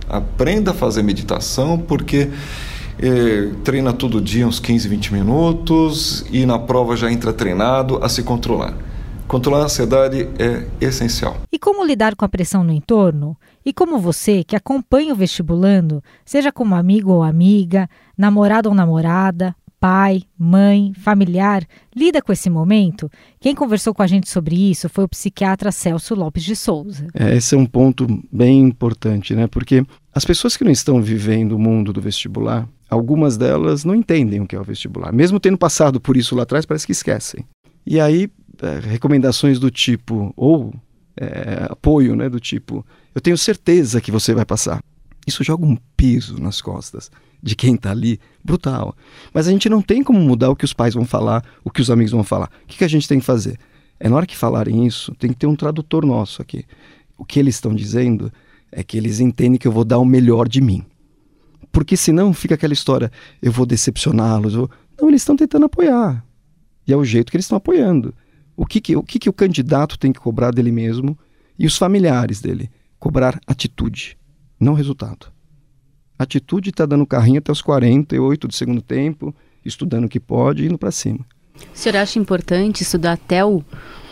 Aprenda 0.07 0.71
a 0.71 0.74
fazer 0.74 1.03
meditação, 1.03 1.77
porque 1.77 2.29
eh, 2.97 3.50
treina 3.65 3.91
todo 3.91 4.21
dia 4.21 4.47
uns 4.47 4.62
15, 4.62 4.88
20 4.88 5.13
minutos 5.13 6.25
e 6.31 6.45
na 6.45 6.57
prova 6.57 6.95
já 6.95 7.12
entra 7.12 7.33
treinado 7.33 8.00
a 8.01 8.07
se 8.07 8.24
controlar. 8.24 8.74
Controlar 9.27 9.62
a 9.62 9.65
ansiedade 9.65 10.29
é 10.38 10.67
essencial. 10.79 11.41
E 11.51 11.58
como 11.58 11.84
lidar 11.84 12.15
com 12.15 12.24
a 12.24 12.29
pressão 12.29 12.63
no 12.63 12.72
entorno? 12.72 13.36
E 13.65 13.74
como 13.74 13.98
você, 13.98 14.44
que 14.44 14.55
acompanha 14.55 15.13
o 15.13 15.15
vestibulando, 15.15 16.03
seja 16.24 16.51
como 16.51 16.75
amigo 16.75 17.12
ou 17.12 17.24
amiga, 17.24 17.89
namorado 18.15 18.70
ou 18.70 18.75
namorada, 18.75 19.55
pai, 19.79 20.24
mãe, 20.38 20.94
familiar, 20.94 21.65
lida 21.96 22.22
com 22.22 22.32
esse 22.32 22.51
momento? 22.51 23.10
Quem 23.39 23.55
conversou 23.55 23.96
com 23.96 24.03
a 24.03 24.08
gente 24.08 24.29
sobre 24.29 24.70
isso 24.70 24.88
foi 24.89 25.03
o 25.03 25.10
psiquiatra 25.10 25.72
Celso 25.72 26.13
Lopes 26.13 26.44
de 26.44 26.55
Souza. 26.55 27.08
É, 27.13 27.36
esse 27.36 27.55
é 27.55 27.58
um 27.58 27.65
ponto 27.65 28.05
bem 28.32 28.62
importante, 28.62 29.34
né? 29.34 29.48
Porque 29.48 29.84
as 30.13 30.24
pessoas 30.24 30.55
que 30.55 30.63
não 30.63 30.72
estão 30.72 31.01
vivendo 31.01 31.53
o 31.53 31.60
mundo 31.60 31.91
do 31.91 32.00
vestibular, 32.00 32.70
algumas 32.88 33.38
delas 33.38 33.84
não 33.84 33.96
entendem 33.96 34.39
o 34.39 34.48
que 34.48 34.55
é 34.55 34.60
o 34.60 34.63
vestibular. 34.63 35.12
Mesmo 35.12 35.39
tendo 35.39 35.58
passado 35.58 36.00
por 36.00 36.15
isso 36.15 36.36
lá 36.36 36.44
atrás, 36.44 36.63
parece 36.63 36.86
que 36.86 36.91
esquecem. 36.91 37.44
E 37.86 38.00
aí 38.00 38.29
recomendações 38.83 39.59
do 39.59 39.69
tipo, 39.69 40.33
ou 40.35 40.74
é, 41.17 41.67
apoio, 41.69 42.15
né, 42.15 42.29
do 42.29 42.39
tipo, 42.39 42.85
eu 43.13 43.21
tenho 43.21 43.38
certeza 43.38 44.01
que 44.01 44.12
você 44.12 44.33
vai 44.33 44.45
passar. 44.45 44.81
Isso 45.25 45.43
joga 45.43 45.65
um 45.65 45.77
peso 45.97 46.39
nas 46.39 46.62
costas 46.62 47.09
de 47.41 47.55
quem 47.55 47.75
está 47.75 47.91
ali, 47.91 48.19
brutal. 48.43 48.95
Mas 49.33 49.47
a 49.47 49.51
gente 49.51 49.69
não 49.69 49.81
tem 49.81 50.03
como 50.03 50.19
mudar 50.19 50.50
o 50.50 50.55
que 50.55 50.65
os 50.65 50.74
pais 50.74 50.93
vão 50.93 51.05
falar, 51.05 51.43
o 51.63 51.69
que 51.69 51.81
os 51.81 51.89
amigos 51.89 52.12
vão 52.12 52.24
falar. 52.24 52.50
O 52.63 52.67
que, 52.67 52.77
que 52.77 52.83
a 52.83 52.88
gente 52.88 53.07
tem 53.07 53.19
que 53.19 53.25
fazer? 53.25 53.59
É 54.00 54.09
na 54.09 54.15
hora 54.15 54.25
que 54.25 54.35
falarem 54.35 54.85
isso, 54.85 55.13
tem 55.15 55.31
que 55.31 55.38
ter 55.38 55.47
um 55.47 55.55
tradutor 55.55 56.05
nosso 56.05 56.41
aqui. 56.41 56.65
O 57.17 57.24
que 57.24 57.39
eles 57.39 57.55
estão 57.55 57.74
dizendo 57.74 58.31
é 58.71 58.83
que 58.83 58.97
eles 58.97 59.19
entendem 59.19 59.57
que 59.57 59.67
eu 59.67 59.71
vou 59.71 59.85
dar 59.85 60.00
o 60.00 60.05
melhor 60.05 60.47
de 60.47 60.59
mim. 60.59 60.83
Porque 61.71 61.95
senão 61.95 62.33
fica 62.33 62.55
aquela 62.55 62.74
história, 62.74 63.12
eu 63.41 63.51
vou 63.51 63.65
decepcioná-los. 63.65 64.53
Vou... 64.53 64.69
Não, 65.00 65.07
eles 65.09 65.21
estão 65.21 65.35
tentando 65.35 65.65
apoiar. 65.65 66.25
E 66.88 66.93
é 66.93 66.97
o 66.97 67.05
jeito 67.05 67.31
que 67.31 67.38
eles 67.38 67.45
estão 67.45 67.57
apoiando. 67.57 68.13
O 68.55 68.65
que, 68.65 68.79
que, 68.79 68.95
o 68.95 69.03
que, 69.03 69.19
que 69.19 69.29
o 69.29 69.33
candidato 69.33 69.97
tem 69.97 70.13
que 70.13 70.19
cobrar 70.19 70.51
dele 70.51 70.71
mesmo 70.71 71.17
e 71.57 71.65
os 71.65 71.77
familiares 71.77 72.39
dele? 72.39 72.69
Cobrar 72.97 73.39
atitude, 73.45 74.17
não 74.59 74.74
resultado. 74.74 75.31
Atitude 76.17 76.69
está 76.69 76.85
dando 76.85 77.05
carrinho 77.05 77.39
até 77.39 77.51
os 77.51 77.62
48 77.62 78.47
do 78.47 78.53
segundo 78.53 78.81
tempo, 78.81 79.35
estudando 79.65 80.05
o 80.05 80.09
que 80.09 80.19
pode 80.19 80.63
e 80.63 80.67
indo 80.67 80.77
para 80.77 80.91
cima. 80.91 81.25
O 81.74 81.77
senhor 81.77 81.97
acha 81.97 82.19
importante 82.19 82.81
estudar 82.81 83.13
até 83.13 83.43
o, 83.43 83.63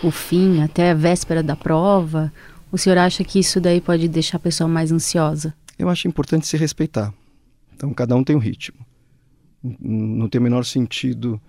o 0.04 0.12
fim, 0.12 0.62
até 0.62 0.92
a 0.92 0.94
véspera 0.94 1.42
da 1.42 1.56
prova? 1.56 2.32
O 2.72 2.78
senhor 2.78 2.98
acha 2.98 3.24
que 3.24 3.40
isso 3.40 3.62
daí 3.62 3.80
pode 3.80 4.08
deixar 4.08 4.38
a 4.38 4.40
pessoa 4.40 4.68
mais 4.68 4.92
ansiosa? 4.92 5.54
Eu 5.78 5.90
acho 5.90 6.08
importante 6.08 6.48
se 6.48 6.58
respeitar. 6.58 7.14
Então, 7.76 7.94
cada 7.94 8.16
um 8.16 8.24
tem 8.24 8.36
um 8.36 8.40
ritmo. 8.40 8.86
Não 9.80 10.28
tem 10.28 10.40
o 10.40 10.44
menor 10.44 10.66
sentido 10.66 11.42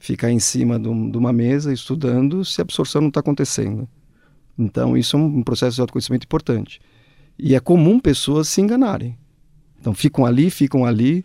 ficar 0.00 0.30
em 0.30 0.40
cima 0.40 0.80
de, 0.80 0.88
uma 0.88 1.32
mesa 1.32 1.72
estudando 1.72 2.42
se 2.42 2.60
a 2.60 2.62
absorção 2.62 3.02
não 3.02 3.08
está 3.08 3.20
acontecendo. 3.20 3.86
Então, 4.58 4.96
isso 4.96 5.16
é 5.16 5.20
um 5.20 5.42
processo 5.42 5.76
de 5.76 5.80
autoconhecimento 5.82 6.24
importante. 6.24 6.80
E 7.38 7.54
é 7.54 7.60
comum 7.60 8.00
pessoas 8.00 8.48
se 8.48 8.60
enganarem. 8.60 9.16
Então, 9.78 9.94
ficam 9.94 10.24
ali, 10.24 10.50
ficam 10.50 10.86
ali, 10.86 11.24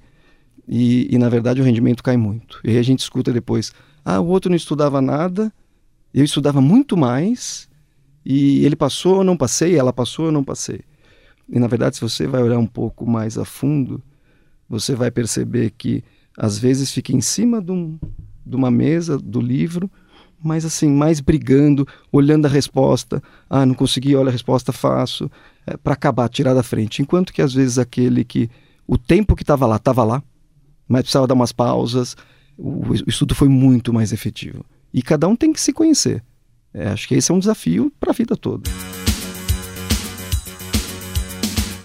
e, 0.67 1.07
e, 1.13 1.17
na 1.17 1.29
verdade 1.29 1.61
o 1.61 1.63
rendimento 1.63 2.03
cai 2.03 2.17
muito. 2.17 2.59
E 2.63 2.71
aí 2.71 2.77
a 2.77 2.83
gente 2.83 2.99
escuta 2.99 3.31
depois: 3.31 3.71
ah, 4.03 4.19
o 4.19 4.27
outro 4.27 4.49
não 4.49 4.55
estudava 4.55 5.01
nada, 5.01 5.53
eu 6.13 6.23
estudava 6.23 6.59
muito 6.59 6.97
mais, 6.97 7.69
e 8.25 8.65
ele 8.65 8.75
passou, 8.75 9.17
eu 9.17 9.23
não 9.23 9.37
passei, 9.37 9.77
ela 9.77 9.93
passou, 9.93 10.25
eu 10.25 10.31
não 10.31 10.43
passei. 10.43 10.81
E 11.47 11.59
na 11.59 11.67
verdade, 11.67 11.95
se 11.95 12.01
você 12.01 12.25
vai 12.27 12.41
olhar 12.41 12.57
um 12.57 12.67
pouco 12.67 13.05
mais 13.05 13.37
a 13.37 13.45
fundo, 13.45 14.01
você 14.67 14.95
vai 14.95 15.11
perceber 15.11 15.71
que 15.77 16.03
às 16.37 16.57
vezes 16.57 16.91
fica 16.91 17.13
em 17.13 17.21
cima 17.21 17.61
de 17.61 17.71
um, 17.71 17.99
de 18.45 18.55
uma 18.55 18.69
mesa, 18.69 19.17
do 19.17 19.41
livro, 19.41 19.89
mas 20.41 20.63
assim, 20.63 20.89
mais 20.89 21.19
brigando, 21.19 21.87
olhando 22.11 22.45
a 22.45 22.49
resposta. 22.49 23.21
Ah, 23.49 23.65
não 23.65 23.73
consegui, 23.73 24.15
olha 24.15 24.29
a 24.29 24.31
resposta, 24.31 24.71
faço. 24.71 25.29
É, 25.65 25.75
para 25.75 25.93
acabar, 25.93 26.29
tirar 26.29 26.53
da 26.53 26.61
frente. 26.61 27.01
Enquanto 27.01 27.33
que 27.33 27.41
às 27.41 27.53
vezes 27.53 27.79
aquele 27.79 28.23
que 28.23 28.49
o 28.87 28.97
tempo 28.97 29.35
que 29.35 29.43
estava 29.43 29.65
lá, 29.65 29.77
estava 29.77 30.03
lá, 30.03 30.23
mas 30.87 31.01
precisava 31.01 31.25
dar 31.25 31.33
umas 31.33 31.51
pausas, 31.51 32.15
o, 32.57 32.91
o, 32.91 32.93
estudo 33.07 33.33
foi 33.33 33.49
muito 33.49 33.91
mais 33.91 34.13
efetivo. 34.13 34.63
E 34.93 35.01
cada 35.01 35.27
um 35.27 35.35
tem 35.35 35.51
que 35.51 35.59
se 35.59 35.73
conhecer. 35.73 36.23
É, 36.73 36.89
acho 36.89 37.07
que 37.07 37.15
esse 37.15 37.31
é 37.31 37.33
um 37.33 37.39
desafio 37.39 37.91
para 37.99 38.11
a 38.11 38.13
vida 38.13 38.35
toda. 38.35 38.69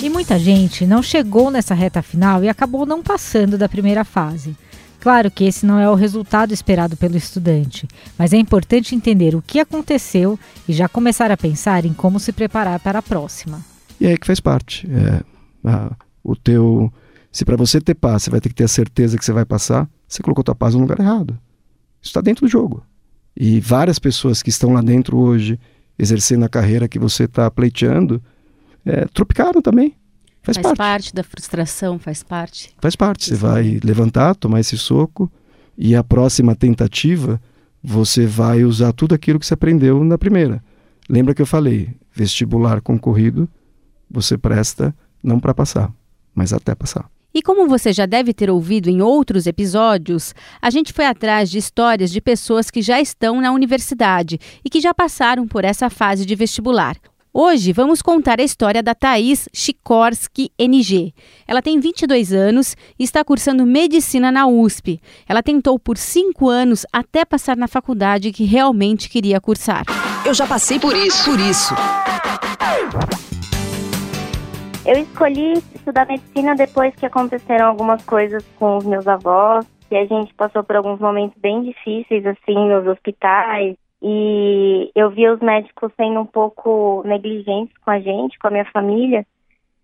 E 0.02 0.08
muita 0.08 0.38
gente 0.38 0.86
não 0.86 1.02
chegou 1.02 1.50
nessa 1.50 1.74
reta 1.74 2.02
final 2.02 2.42
e 2.42 2.48
acabou 2.48 2.86
não 2.86 3.02
passando 3.02 3.58
da 3.58 3.68
primeira 3.68 4.04
fase. 4.04 4.56
Claro 5.00 5.30
que 5.30 5.45
esse 5.45 5.64
não 5.64 5.78
é 5.78 5.88
o 5.88 5.95
resultado 5.95 6.52
esperado 6.52 6.97
pelo 6.97 7.16
estudante, 7.16 7.88
mas 8.19 8.35
é 8.35 8.37
importante 8.37 8.95
entender 8.95 9.35
o 9.35 9.40
que 9.40 9.59
aconteceu 9.59 10.38
e 10.69 10.73
já 10.75 10.88
começar 10.88 11.30
a 11.30 11.37
pensar 11.37 11.87
em 11.87 11.95
como 11.95 12.21
se 12.21 12.33
preparar 12.33 12.78
para 12.80 12.99
a 12.99 13.02
próxima. 13.02 13.64
E 13.99 14.07
é 14.07 14.11
aí 14.11 14.19
que 14.19 14.26
faz 14.26 14.40
parte. 14.40 14.87
É, 14.90 15.23
a, 15.64 15.97
o 16.23 16.37
teu, 16.37 16.92
se 17.33 17.47
para 17.47 17.57
você 17.57 17.80
ter 17.80 17.95
paz, 17.95 18.25
você 18.25 18.30
vai 18.30 18.40
ter 18.40 18.50
que 18.50 18.54
ter 18.54 18.64
a 18.64 18.69
certeza 18.69 19.16
que 19.16 19.25
você 19.25 19.33
vai 19.33 19.47
passar, 19.47 19.88
você 20.07 20.23
colocou 20.23 20.45
tua 20.45 20.54
paz 20.54 20.75
no 20.75 20.80
lugar 20.80 21.00
errado. 21.00 21.38
Isso 22.02 22.11
está 22.11 22.21
dentro 22.21 22.47
do 22.47 22.50
jogo. 22.50 22.85
E 23.35 23.59
várias 23.59 23.99
pessoas 23.99 24.42
que 24.42 24.50
estão 24.50 24.73
lá 24.73 24.83
dentro 24.83 25.16
hoje, 25.16 25.59
exercendo 25.99 26.45
a 26.45 26.49
carreira 26.49 26.88
que 26.88 26.99
você 26.99 27.25
está 27.25 27.50
pleiteando, 27.50 28.23
é, 28.85 29.07
tropicaram 29.07 29.62
também. 29.62 29.95
Faz, 30.42 30.56
faz 30.56 30.66
parte. 30.66 30.76
parte. 30.76 31.14
da 31.14 31.23
frustração, 31.23 31.99
faz 31.99 32.23
parte. 32.23 32.70
Faz 32.80 32.97
parte. 32.97 33.26
Você 33.26 33.35
vai 33.35 33.80
levantar, 33.85 34.35
tomar 34.35 34.61
esse 34.61 34.76
soco 34.78 35.30
e 35.76 35.94
a 35.94 36.02
próxima 36.02 36.54
tentativa 36.54 37.40
você 37.82 38.26
vai 38.26 38.64
usar 38.64 38.92
tudo 38.92 39.14
aquilo 39.14 39.38
que 39.38 39.47
você 39.47 39.54
aprendeu 39.54 40.02
na 40.04 40.18
primeira. 40.18 40.62
Lembra 41.09 41.35
que 41.35 41.42
eu 41.42 41.47
falei, 41.47 41.90
vestibular 42.12 42.80
concorrido, 42.80 43.49
você 44.11 44.37
presta 44.37 44.94
não 45.23 45.40
para 45.40 45.54
passar, 45.54 45.92
mas 46.35 46.52
até 46.52 46.75
passar. 46.75 47.09
E 47.32 47.42
como 47.42 47.68
você 47.68 47.92
já 47.92 48.06
deve 48.06 48.35
ter 48.35 48.50
ouvido 48.50 48.88
em 48.88 49.00
outros 49.00 49.47
episódios, 49.47 50.35
a 50.61 50.68
gente 50.68 50.92
foi 50.92 51.06
atrás 51.06 51.49
de 51.49 51.59
histórias 51.59 52.11
de 52.11 52.20
pessoas 52.20 52.70
que 52.70 52.82
já 52.82 53.00
estão 53.00 53.40
na 53.40 53.52
universidade 53.52 54.38
e 54.64 54.68
que 54.68 54.80
já 54.80 54.92
passaram 54.92 55.47
por 55.47 55.64
essa 55.64 55.88
fase 55.88 56.26
de 56.26 56.35
vestibular. 56.35 56.97
Hoje 57.32 57.72
vamos 57.72 58.02
contar 58.02 58.40
a 58.40 58.42
história 58.42 58.82
da 58.82 58.92
Thaís 58.92 59.49
Chikorsky 59.54 60.50
NG. 60.58 61.14
Ela 61.46 61.62
tem 61.62 61.78
22 61.78 62.32
anos 62.32 62.76
e 62.99 63.04
está 63.04 63.25
cursando 63.25 63.64
medicina 63.64 64.32
na 64.32 64.49
USP. 64.49 65.00
Ela 65.28 65.40
tentou 65.40 65.78
por 65.78 65.96
cinco 65.96 66.49
anos 66.49 66.84
até 66.92 67.25
passar 67.25 67.56
na 67.56 67.68
faculdade 67.68 68.32
que 68.32 68.44
realmente 68.44 69.08
queria 69.08 69.40
cursar. 69.40 69.84
Eu 70.26 70.34
já 70.34 70.44
passei 70.44 70.80
por 70.80 70.92
isso, 70.96 71.30
por 71.30 71.38
isso. 71.38 71.72
Eu 74.84 75.00
escolhi 75.00 75.52
estudar 75.72 76.08
medicina 76.08 76.56
depois 76.56 76.92
que 76.96 77.06
aconteceram 77.06 77.68
algumas 77.68 78.04
coisas 78.04 78.44
com 78.58 78.76
os 78.78 78.84
meus 78.84 79.06
avós 79.06 79.64
e 79.88 79.96
a 79.96 80.04
gente 80.04 80.34
passou 80.34 80.64
por 80.64 80.75
alguns 80.75 80.99
momentos 80.99 81.40
bem 81.40 81.62
difíceis 81.62 82.26
assim 82.26 82.68
nos 82.68 82.88
hospitais 82.88 83.76
e 84.02 84.90
eu 84.95 85.11
via 85.11 85.33
os 85.33 85.40
médicos 85.40 85.92
sendo 85.97 86.21
um 86.21 86.26
pouco 86.26 87.02
negligentes 87.04 87.76
com 87.78 87.90
a 87.90 88.00
gente, 88.00 88.38
com 88.38 88.49
a 88.49 88.50
minha 88.50 88.64
família. 88.66 89.26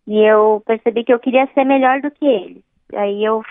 E 0.06 0.18
eu 0.18 0.62
percebi 0.64 1.04
que 1.04 1.12
eu 1.12 1.18
queria 1.18 1.46
ser 1.52 1.64
melhor 1.64 2.00
do 2.00 2.10
que 2.10 2.24
eles. 2.24 2.62
Aí 2.94 3.24
eu 3.24 3.42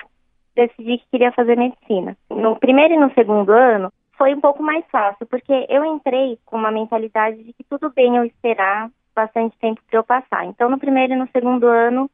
decidi 0.56 0.98
que 0.98 1.10
queria 1.12 1.32
fazer 1.34 1.58
medicina. 1.58 2.18
No 2.30 2.56
primeiro 2.56 2.94
e 2.94 3.00
no 3.00 3.14
segundo 3.14 3.52
ano, 3.52 3.92
foi 4.18 4.34
um 4.34 4.42
pouco 4.42 4.64
mais 4.64 4.86
fácil, 4.90 5.26
porque 5.28 5.66
eu 5.70 5.84
entrei 5.86 6.40
com 6.46 6.58
uma 6.58 6.72
mentalidade 6.72 7.44
de 7.44 7.54
que 7.54 7.64
tudo 7.66 7.92
bem 7.94 8.16
eu 8.16 8.24
esperar 8.24 8.90
bastante 9.14 9.58
tempo 9.60 9.82
para 9.88 10.00
eu 10.00 10.04
passar. 10.04 10.46
Então, 10.46 10.70
no 10.70 10.80
primeiro 10.80 11.14
e 11.14 11.18
no 11.18 11.28
segundo 11.32 11.68
ano, 11.68 12.10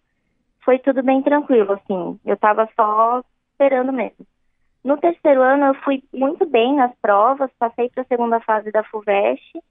foi 0.64 0.80
tudo 0.80 1.04
bem 1.04 1.22
tranquilo, 1.22 1.74
assim. 1.74 2.20
Eu 2.26 2.34
estava 2.34 2.68
só 2.76 3.24
esperando 3.52 3.94
mesmo. 3.94 4.26
No 4.84 4.98
terceiro 4.98 5.42
ano, 5.42 5.68
eu 5.68 5.74
fui 5.76 6.04
muito 6.12 6.46
bem 6.46 6.76
nas 6.76 6.94
provas, 7.02 7.52
passei 7.60 7.90
para 7.90 8.02
a 8.02 8.06
segunda 8.06 8.40
fase 8.40 8.72
da 8.72 8.84
FUVEST, 8.84 9.62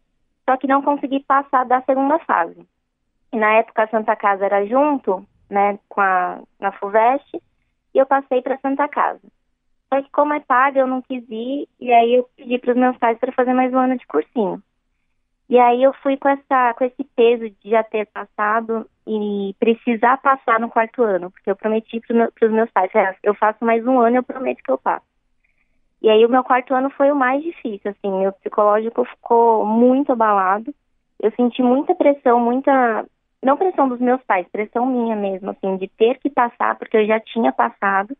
só 0.49 0.57
que 0.57 0.69
não 0.69 0.83
consegui 0.83 1.21
passar 1.21 1.64
da 1.64 1.83
segunda 1.83 2.19
fase. 2.21 2.67
E 3.33 3.37
na 3.37 3.55
época, 3.55 3.85
a 3.85 3.88
Santa 3.88 4.14
Casa 4.14 4.45
era 4.45 4.64
junto, 4.67 5.26
né, 5.49 5.79
com 5.88 6.00
a 6.00 6.40
na 6.61 6.73
FUVEST, 6.73 7.43
e 7.95 7.99
eu 7.99 8.07
passei 8.07 8.40
para 8.40 8.59
Santa 8.59 8.88
Casa. 8.88 9.21
Só 9.93 10.00
que 10.00 10.11
como 10.11 10.33
é 10.33 10.40
paga, 10.40 10.79
eu 10.79 10.87
não 10.87 11.02
quis 11.02 11.29
ir, 11.29 11.69
e 11.81 11.93
aí 11.93 12.14
eu 12.14 12.29
pedi 12.37 12.59
para 12.59 12.71
os 12.71 12.76
meus 12.76 12.97
pais 12.97 13.19
para 13.19 13.33
fazer 13.33 13.52
mais 13.52 13.73
um 13.73 13.79
ano 13.79 13.99
de 13.99 14.07
cursinho. 14.07 14.62
E 15.49 15.59
aí 15.59 15.83
eu 15.83 15.93
fui 15.95 16.17
com, 16.17 16.29
essa, 16.29 16.75
com 16.75 16.85
esse 16.85 17.02
peso 17.17 17.50
de 17.50 17.71
já 17.71 17.83
ter 17.83 18.07
passado 18.07 18.88
e 19.12 19.55
precisar 19.59 20.19
passar 20.19 20.61
no 20.61 20.71
quarto 20.71 21.02
ano, 21.02 21.33
porque 21.33 21.50
eu 21.50 21.57
prometi 21.57 22.00
para 22.00 22.47
os 22.47 22.52
meus 22.52 22.71
pais, 22.71 22.93
eu 23.25 23.35
faço 23.35 23.64
mais 23.64 23.85
um 23.85 23.99
ano, 23.99 24.19
eu 24.19 24.23
prometo 24.23 24.62
que 24.62 24.71
eu 24.71 24.79
passo. 24.79 25.05
E 26.00 26.09
aí 26.09 26.25
o 26.25 26.29
meu 26.29 26.45
quarto 26.45 26.73
ano 26.73 26.88
foi 26.90 27.11
o 27.11 27.17
mais 27.17 27.43
difícil, 27.43 27.90
assim, 27.90 28.21
meu 28.21 28.33
psicológico 28.33 29.05
ficou 29.05 29.67
muito 29.67 30.12
abalado. 30.12 30.73
Eu 31.21 31.33
senti 31.33 31.61
muita 31.61 31.93
pressão, 31.93 32.38
muita 32.38 33.05
não 33.43 33.57
pressão 33.57 33.88
dos 33.88 33.99
meus 33.99 34.23
pais, 34.23 34.47
pressão 34.49 34.87
minha 34.87 35.17
mesmo, 35.17 35.50
assim, 35.50 35.76
de 35.76 35.88
ter 35.88 36.19
que 36.21 36.31
passar, 36.31 36.76
porque 36.76 36.97
eu 36.97 37.07
já 37.07 37.19
tinha 37.19 37.52
passado, 37.52 38.17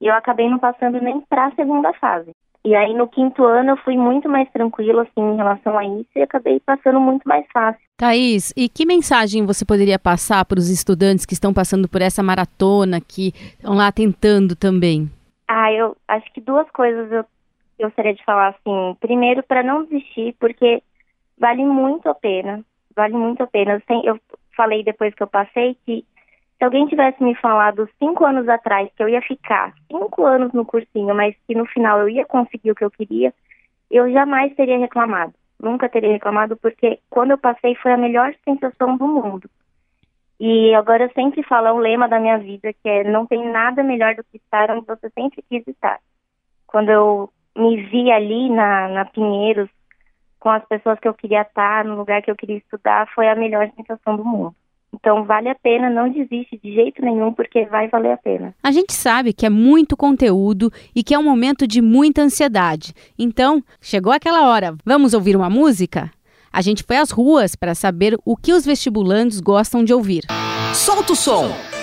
e 0.00 0.06
eu 0.06 0.14
acabei 0.14 0.48
não 0.48 0.58
passando 0.58 1.00
nem 1.02 1.20
para 1.20 1.46
a 1.46 1.54
segunda 1.54 1.92
fase. 1.94 2.32
E 2.64 2.74
aí 2.74 2.94
no 2.94 3.06
quinto 3.06 3.44
ano 3.44 3.72
eu 3.72 3.76
fui 3.76 3.96
muito 3.96 4.28
mais 4.28 4.50
tranquila 4.50 5.02
assim 5.02 5.20
em 5.20 5.36
relação 5.36 5.78
a 5.78 5.84
isso 5.84 6.08
e 6.16 6.22
acabei 6.22 6.58
passando 6.60 6.98
muito 6.98 7.22
mais 7.28 7.44
fácil. 7.52 7.80
Thaís, 7.96 8.54
e 8.56 8.68
que 8.68 8.86
mensagem 8.86 9.44
você 9.44 9.64
poderia 9.64 9.98
passar 9.98 10.44
para 10.46 10.58
os 10.58 10.70
estudantes 10.70 11.26
que 11.26 11.34
estão 11.34 11.52
passando 11.52 11.88
por 11.88 12.00
essa 12.00 12.22
maratona, 12.22 13.00
que 13.00 13.28
estão 13.28 13.74
lá 13.74 13.92
tentando 13.92 14.56
também? 14.56 15.10
Ah, 15.46 15.70
eu 15.72 15.94
acho 16.08 16.32
que 16.32 16.40
duas 16.40 16.68
coisas 16.70 17.12
eu 17.12 17.24
gostaria 17.78 18.14
de 18.14 18.24
falar 18.24 18.48
assim. 18.48 18.96
Primeiro, 18.98 19.42
para 19.42 19.62
não 19.62 19.84
desistir, 19.84 20.34
porque 20.40 20.82
vale 21.38 21.64
muito 21.64 22.08
a 22.08 22.14
pena. 22.14 22.64
Vale 22.96 23.14
muito 23.14 23.42
a 23.42 23.46
pena. 23.46 23.82
Eu 24.04 24.18
falei 24.56 24.82
depois 24.82 25.14
que 25.14 25.22
eu 25.22 25.26
passei 25.26 25.76
que 25.84 26.04
se 26.58 26.64
alguém 26.64 26.86
tivesse 26.86 27.22
me 27.22 27.34
falado 27.34 27.88
cinco 27.98 28.24
anos 28.24 28.48
atrás 28.48 28.88
que 28.96 29.02
eu 29.02 29.08
ia 29.08 29.20
ficar 29.22 29.74
cinco 29.90 30.24
anos 30.24 30.52
no 30.52 30.64
cursinho, 30.64 31.14
mas 31.14 31.34
que 31.46 31.54
no 31.54 31.66
final 31.66 32.00
eu 32.00 32.08
ia 32.08 32.24
conseguir 32.24 32.70
o 32.70 32.74
que 32.74 32.84
eu 32.84 32.90
queria, 32.90 33.34
eu 33.90 34.10
jamais 34.12 34.54
teria 34.54 34.78
reclamado. 34.78 35.34
Nunca 35.60 35.88
teria 35.88 36.12
reclamado, 36.12 36.56
porque 36.56 36.98
quando 37.10 37.32
eu 37.32 37.38
passei 37.38 37.74
foi 37.76 37.92
a 37.92 37.96
melhor 37.96 38.34
sensação 38.44 38.96
do 38.96 39.06
mundo. 39.06 39.48
E 40.38 40.74
agora 40.74 41.04
eu 41.04 41.12
sempre 41.12 41.42
falo, 41.42 41.68
é 41.68 41.72
um 41.72 41.78
lema 41.78 42.08
da 42.08 42.18
minha 42.18 42.38
vida, 42.38 42.72
que 42.72 42.88
é 42.88 43.04
não 43.04 43.24
tem 43.26 43.48
nada 43.50 43.82
melhor 43.82 44.14
do 44.14 44.24
que 44.24 44.36
estar 44.36 44.70
onde 44.70 44.86
você 44.86 45.08
sempre 45.10 45.44
quis 45.48 45.66
estar. 45.66 46.00
Quando 46.66 46.90
eu 46.90 47.30
me 47.56 47.82
vi 47.84 48.10
ali 48.10 48.50
na, 48.50 48.88
na 48.88 49.04
Pinheiros, 49.04 49.70
com 50.40 50.50
as 50.50 50.64
pessoas 50.66 50.98
que 50.98 51.08
eu 51.08 51.14
queria 51.14 51.42
estar, 51.42 51.84
no 51.84 51.96
lugar 51.96 52.20
que 52.20 52.30
eu 52.30 52.36
queria 52.36 52.58
estudar, 52.58 53.08
foi 53.14 53.28
a 53.28 53.34
melhor 53.34 53.70
sensação 53.76 54.16
do 54.16 54.24
mundo. 54.24 54.54
Então 54.94 55.24
vale 55.24 55.48
a 55.48 55.54
pena, 55.54 55.90
não 55.90 56.08
desiste 56.08 56.58
de 56.62 56.72
jeito 56.72 57.02
nenhum, 57.02 57.32
porque 57.32 57.64
vai 57.66 57.88
valer 57.88 58.12
a 58.12 58.16
pena. 58.16 58.54
A 58.62 58.70
gente 58.70 58.92
sabe 58.92 59.32
que 59.32 59.44
é 59.44 59.50
muito 59.50 59.96
conteúdo 59.96 60.72
e 60.94 61.02
que 61.02 61.14
é 61.14 61.18
um 61.18 61.24
momento 61.24 61.66
de 61.66 61.82
muita 61.82 62.22
ansiedade. 62.22 62.94
Então, 63.18 63.62
chegou 63.80 64.12
aquela 64.12 64.48
hora. 64.48 64.74
Vamos 64.84 65.14
ouvir 65.14 65.36
uma 65.36 65.50
música? 65.50 66.10
A 66.52 66.62
gente 66.62 66.84
foi 66.84 66.96
às 66.96 67.10
ruas 67.10 67.56
para 67.56 67.74
saber 67.74 68.16
o 68.24 68.36
que 68.36 68.52
os 68.52 68.64
vestibulantes 68.64 69.40
gostam 69.40 69.82
de 69.82 69.92
ouvir. 69.92 70.22
Solta 70.72 71.12
o 71.12 71.16
som! 71.16 71.73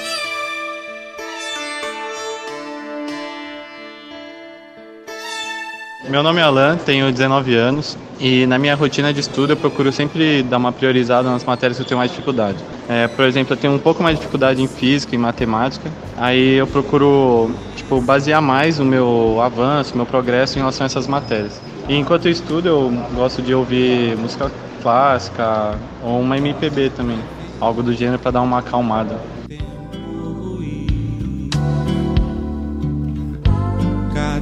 Meu 6.12 6.21
nome 6.21 6.41
é 6.41 6.43
Alan, 6.43 6.76
tenho 6.76 7.10
19 7.10 7.56
anos 7.56 7.97
e 8.19 8.45
na 8.45 8.60
minha 8.60 8.76
rotina 8.76 9.13
de 9.13 9.21
estudo 9.21 9.54
eu 9.54 9.56
procuro 9.56 9.93
sempre 9.93 10.43
dar 10.43 10.58
uma 10.58 10.74
priorizada 10.74 11.32
nas 11.32 11.45
matérias 11.45 11.78
que 11.78 11.84
eu 11.84 11.88
tenho 11.88 12.00
mais 12.00 12.12
dificuldade. 12.12 12.58
É, 12.89 13.08
por 13.08 13.24
exemplo, 13.24 13.54
eu 13.54 13.58
tenho 13.58 13.74
um 13.74 13.80
pouco 13.80 14.04
mais 14.04 14.17
de 14.17 14.19
dificuldade 14.19 14.62
em 14.62 14.67
física 14.67 15.15
e 15.15 15.17
matemática, 15.17 15.89
aí 16.17 16.56
eu 16.56 16.67
procuro 16.67 17.56
tipo, 17.78 18.02
basear 18.02 18.41
mais 18.41 18.78
o 18.78 18.84
meu 18.84 19.39
avanço, 19.41 19.93
o 19.93 19.97
meu 19.97 20.06
progresso 20.06 20.58
em 20.58 20.60
relação 20.60 20.84
a 20.84 20.88
essas 20.88 21.08
matérias. 21.08 21.62
E 21.88 21.95
enquanto 21.95 22.26
eu 22.26 22.32
estudo, 22.34 22.67
eu 22.67 22.91
gosto 23.15 23.41
de 23.41 23.56
ouvir 23.56 24.17
música 24.17 24.52
clássica 24.82 25.80
ou 26.04 26.19
uma 26.19 26.38
MPB 26.38 26.89
também, 26.89 27.19
algo 27.58 27.82
do 27.82 27.93
gênero 27.93 28.19
para 28.19 28.32
dar 28.32 28.41
uma 28.41 28.60
acalmada. 28.60 29.40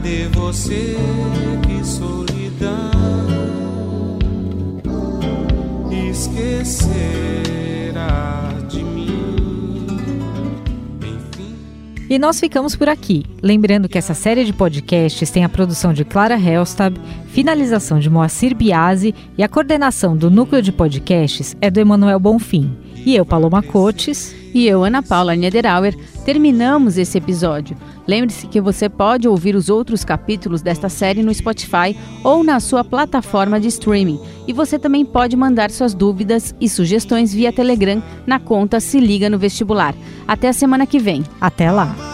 Cadê 0.09 0.27
você? 0.29 0.95
Que 1.61 1.85
solidão 1.85 2.89
esquecerá 6.09 7.37
de 8.67 8.83
mim. 8.83 9.85
Enfim. 10.99 11.55
E 12.09 12.17
nós 12.17 12.39
ficamos 12.39 12.75
por 12.75 12.89
aqui. 12.89 13.23
Lembrando 13.43 13.87
que 13.87 13.99
essa 13.99 14.15
série 14.15 14.43
de 14.43 14.51
podcasts 14.51 15.29
tem 15.29 15.43
a 15.43 15.49
produção 15.49 15.93
de 15.93 16.03
Clara 16.03 16.39
Helstab, 16.39 16.99
finalização 17.27 17.99
de 17.99 18.09
Moacir 18.09 18.55
Biasi 18.55 19.13
e 19.37 19.43
a 19.43 19.47
coordenação 19.47 20.17
do 20.17 20.31
núcleo 20.31 20.63
de 20.63 20.71
podcasts 20.71 21.55
é 21.61 21.69
do 21.69 21.79
Emanuel 21.79 22.19
Bonfim. 22.19 22.75
E 23.05 23.15
eu, 23.15 23.25
Paloma 23.25 23.61
Cotes. 23.63 24.35
E 24.53 24.67
eu, 24.67 24.83
Ana 24.83 25.03
Paula 25.03 25.35
Niederauer, 25.35 25.95
terminamos 26.25 26.97
esse 26.97 27.17
episódio. 27.17 27.77
Lembre-se 28.07 28.47
que 28.47 28.59
você 28.59 28.89
pode 28.89 29.27
ouvir 29.27 29.55
os 29.55 29.69
outros 29.69 30.03
capítulos 30.03 30.63
desta 30.63 30.89
série 30.89 31.21
no 31.21 31.33
Spotify 31.33 31.95
ou 32.23 32.43
na 32.43 32.59
sua 32.59 32.83
plataforma 32.83 33.59
de 33.59 33.67
streaming. 33.67 34.19
E 34.47 34.53
você 34.53 34.79
também 34.79 35.05
pode 35.05 35.35
mandar 35.35 35.69
suas 35.69 35.93
dúvidas 35.93 36.55
e 36.59 36.67
sugestões 36.67 37.31
via 37.31 37.53
Telegram 37.53 38.01
na 38.25 38.39
conta 38.39 38.79
Se 38.79 38.99
Liga 38.99 39.29
no 39.29 39.37
Vestibular. 39.37 39.93
Até 40.27 40.47
a 40.47 40.53
semana 40.53 40.87
que 40.87 40.97
vem. 40.97 41.23
Até 41.39 41.71
lá! 41.71 42.08